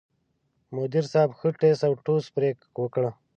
مدیر 0.75 1.05
صاحب 1.11 1.29
ښه 1.37 1.49
ټس 1.59 1.79
اوټوس 1.89 2.25
پرې 2.35 2.49
وکړ. 2.81 3.03